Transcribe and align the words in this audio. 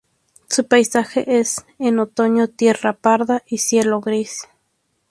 Su 0.49 0.65
paisaje 0.67 1.37
es 1.39 1.63
en 1.77 1.99
otoño 1.99 2.47
tierra 2.47 2.93
parda 2.93 3.43
y 3.47 3.59
cielo 3.59 4.01
gris. 4.01 4.47